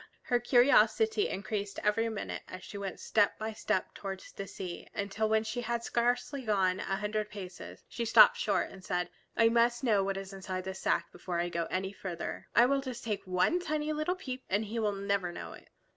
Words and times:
Her 0.23 0.39
curiosity 0.39 1.29
increased 1.29 1.77
every 1.83 2.09
minute 2.09 2.41
as 2.47 2.63
she 2.63 2.75
went 2.75 2.99
step 2.99 3.37
by 3.37 3.53
step 3.53 3.93
towards 3.93 4.31
the 4.31 4.47
sea, 4.47 4.87
until 4.95 5.29
when 5.29 5.43
she 5.43 5.61
had 5.61 5.81
gone 5.81 6.15
scarcely 6.15 6.47
a 6.47 6.55
hundred 6.81 7.29
paces 7.29 7.83
she 7.87 8.03
stopped 8.03 8.35
short 8.35 8.71
and 8.71 8.83
said, 8.83 9.11
"I 9.37 9.49
must 9.49 9.83
know 9.83 10.03
what 10.03 10.17
is 10.17 10.33
inside 10.33 10.63
this 10.63 10.79
sack 10.79 11.11
before 11.11 11.39
I 11.39 11.49
go 11.49 11.65
any 11.69 11.93
farther. 11.93 12.47
I 12.55 12.65
will 12.65 12.81
take 12.81 12.95
just 13.03 13.27
one 13.27 13.59
tiny 13.59 13.93
little 13.93 14.15
peep, 14.15 14.43
and 14.49 14.65
He 14.65 14.79
will 14.79 14.93
never 14.93 15.31
know 15.31 15.53
it." 15.53 15.69